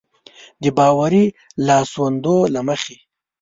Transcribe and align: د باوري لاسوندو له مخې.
د 0.61 0.63
باوري 0.77 1.25
لاسوندو 1.67 2.35
له 2.53 2.61
مخې. 2.67 2.97